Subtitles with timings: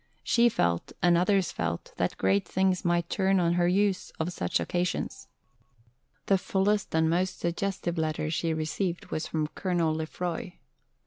[0.23, 4.59] She felt, and others felt, that great things might turn on her use of such
[4.59, 5.27] occasions.
[6.25, 10.53] The fullest and most suggestive letter which she received was from Colonel Lefroy.